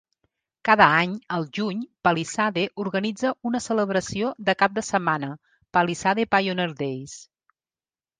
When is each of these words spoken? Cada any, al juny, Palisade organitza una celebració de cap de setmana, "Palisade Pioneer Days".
Cada 0.67 0.85
any, 0.99 1.11
al 1.35 1.43
juny, 1.57 1.81
Palisade 2.07 2.63
organitza 2.83 3.33
una 3.49 3.61
celebració 3.65 4.31
de 4.47 4.55
cap 4.63 4.73
de 4.79 4.85
setmana, 4.87 5.29
"Palisade 5.79 6.27
Pioneer 6.33 6.67
Days". 6.81 7.15